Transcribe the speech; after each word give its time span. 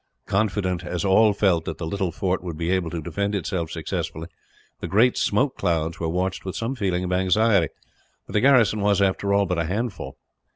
Confident 0.25 0.83
as 0.83 1.05
all 1.05 1.31
felt 1.31 1.65
that 1.65 1.77
the 1.77 1.85
little 1.85 2.11
fort 2.11 2.41
would 2.43 2.57
be 2.57 2.71
able 2.71 2.89
to 2.89 3.03
defend 3.03 3.35
itself 3.35 3.69
successfully, 3.69 4.29
the 4.79 4.87
great 4.87 5.15
smoke 5.15 5.55
clouds 5.57 5.99
were 5.99 6.09
watched 6.09 6.43
with 6.43 6.55
some 6.55 6.73
feeling 6.73 7.03
of 7.03 7.11
anxiety; 7.11 7.71
for 8.25 8.31
the 8.31 8.41
garrison 8.41 8.79
was, 8.81 8.99
after 8.99 9.31
all, 9.31 9.45
but 9.45 9.59
a 9.59 9.65
handful. 9.65 10.17